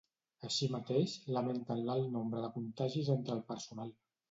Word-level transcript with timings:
Així 0.47 0.69
mateix, 0.75 1.13
lamenten 1.35 1.85
l’alt 1.91 2.11
nombre 2.17 2.43
de 2.47 2.51
contagis 2.59 3.15
entre 3.19 3.39
el 3.39 3.47
personal. 3.55 3.97